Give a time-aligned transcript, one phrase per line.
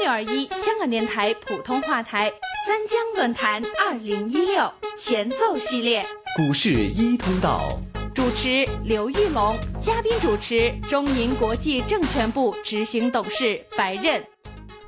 [0.00, 2.32] 六二一香港电台普通话台
[2.66, 6.02] 三江论坛二零一六前奏系列，
[6.38, 7.68] 股市一通道，
[8.14, 14.24] 主持刘玉龙，嘉宾主持中银国际证券部执行董事白刃。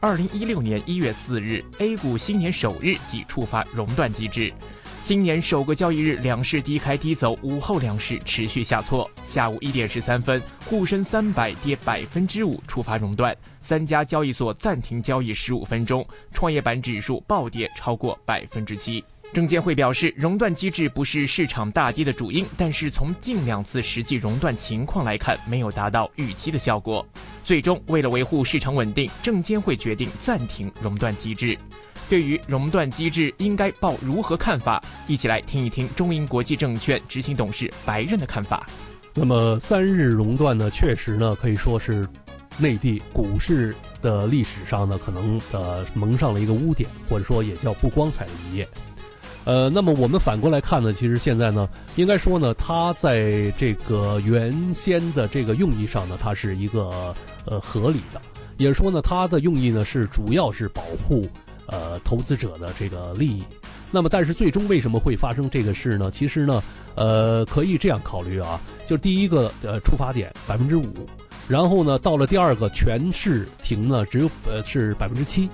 [0.00, 4.50] 二零一六年一月四日，A 股新年首日即触发熔断机制。
[5.02, 9.10] 新年首个交易日，两市低开低走，午后两市持续下挫。
[9.26, 19.04] 下午一点十三分，沪深三百跌百分之五，触发熔断，三家交易所暂停交易十五分钟，创业板指数暴跌超过百分之七。
[19.32, 27.04] 证监会表示，熔断机制不是市场大跌的主因，但是从近两次实际熔断情况来看，没有达到预期的效果。
[27.44, 31.58] 最终，为了维护市场稳定，证监会决定暂停熔断机制。
[32.10, 34.82] 对于熔断机制，应该抱如何看法？
[35.06, 38.66] 一起来听一听中银国际证券执行董事白刃的看法。
[39.14, 42.06] 那么三日熔断呢，确实呢可以说是
[42.56, 48.68] 内地股市的历史上呢可能呃蒙上了一个污点，或者说也叫不光彩的一页。
[49.44, 58.20] 呃，那么我们反过来看呢，其实现在呢，应该说呢，它在这个原先的这个用意上呢，它是一个呃合理的，
[58.56, 61.26] 也说呢，它的用意呢是主要是保护。
[61.66, 63.42] 呃，投资者的这个利益，
[63.94, 66.10] 那么但是最终为什么会发生这个事呢？
[66.10, 66.62] 其实呢，
[66.94, 71.06] 呃，可以这样考虑啊，就第一个呃出发点百分之五，
[71.46, 75.46] 然后呢到了第二个全市停呢只有呃是百分之七，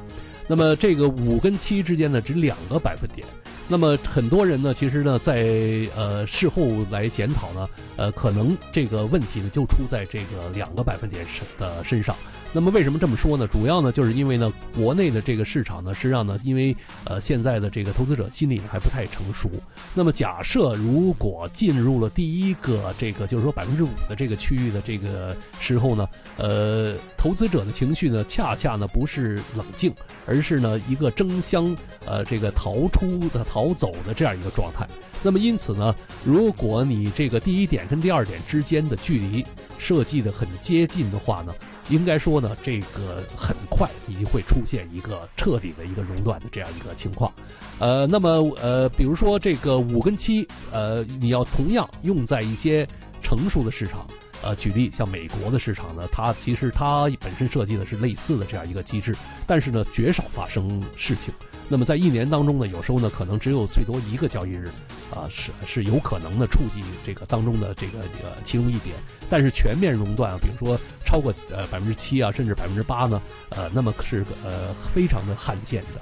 [0.47, 3.27] 那么这个五跟七之间呢只两个百分点，
[3.67, 12.15] 那么很多人呢其实呢在呃事后来检讨呢，呃可能这个问题呢就出在这个两个百分点身的身上。
[12.51, 13.47] 那么为什么这么说呢？
[13.47, 16.75] 主要呢，就是因为呢，国内的这个市场呢，实际上呢，因为
[17.05, 19.51] 呃，现在的这个投资者心理还不太成熟。
[19.95, 29.93] 那么假设如果进入了第一个这个，就是说百分之五的这个区域的这个时候呢，呃，投资者的情绪呢，恰恰呢不是冷静，
[30.27, 34.87] 而是呢一个争相呃这个逃出的逃走的这样一个状态。
[35.23, 39.45] 那么因此呢，如果你这个第一点跟第二点之间的距离
[39.79, 41.55] 设计的很接近的话呢？
[41.91, 47.33] 应该说呢，这个很快已经会出现一个彻底的一个熔断的这样一个情况，
[47.79, 48.29] 呃，那么
[48.61, 52.87] 呃，比如说这个五跟七，呃，你要同样用在一些
[53.23, 54.07] 成熟的市场，
[54.43, 59.15] 呃，举例像美国的市场呢，它其实它本身设计的是类似的这样一个机制，
[59.47, 61.33] 但是呢，绝少发生事情。
[61.69, 64.71] 那么在一年当中呢，有时候呢，可能只有最多一个交易日，
[65.15, 68.97] 啊，是是有可能的触及这个当中的这个呃其中一点，
[69.29, 76.01] 但是全面熔断啊，比如说超过呃百分之七啊，甚至百分之八呢，呃，那么是呃非常的罕见的。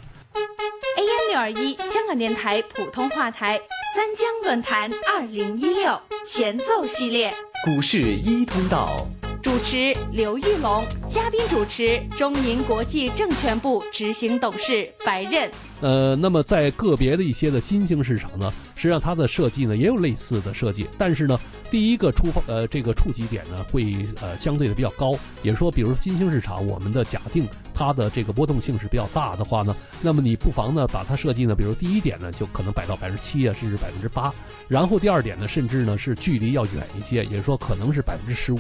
[0.96, 3.60] AM 六二一香港电台普通话台
[3.96, 7.32] 三江论坛二零一六前奏系列，
[7.64, 8.94] 股市一通道。
[9.42, 15.50] 主持刘玉龙，嘉宾主持中银国际证券部执行董事白任。
[15.80, 21.40] 呃，那么在个别的一些的新兴市场呢，实际上它的设计呢也有类似的设计，但是呢，
[21.70, 34.32] 第一个出发呃这个触及点呢会呃相对的比较高，也就是说，比如新兴市场，我们的假定它的这个波动性是比较大的话呢，那么你不妨呢把它设计呢，比如第一点呢就可能摆到百分之七啊，甚至百分之八，
[34.66, 38.58] 然后第二点呢甚至呢是距离要远一些，也就是说可能是百分之十五。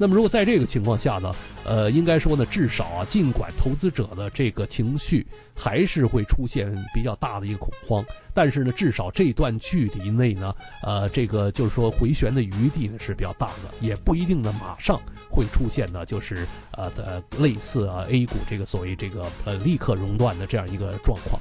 [0.00, 1.30] 那么，如果在这个情况下呢，
[1.62, 8.02] 呃，应该说呢，至少啊，尽管投资者的这个情绪还是会出现比较大的一个恐慌，
[8.32, 21.38] 但是呢，至少这段距离内呢，呃，这个就是说回旋的余地呢是比较大的，也不一定呢马上会出现呢，就是呃的类似啊 A 股这个所谓这个呃立刻熔断的这样一个状况。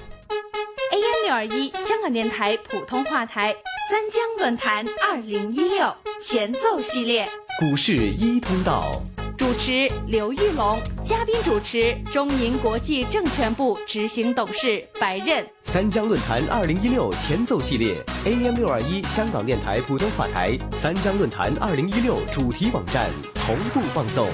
[0.91, 3.55] AM 六二一香港电台普通话台
[3.89, 7.25] 三江论坛二零一六前奏系列。
[7.59, 8.89] 股市一通道，
[9.37, 15.45] 主持刘玉龙，嘉宾主持中银国际证券部执行董事白刃。
[15.65, 24.25] 三江论坛二零一六前奏系列，AM 六二一香港电台普通话台三江论坛二零一六主题网站同步放送。